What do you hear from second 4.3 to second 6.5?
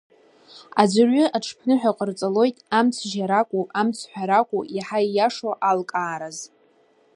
акәу иаҳа иашоу алкаараз.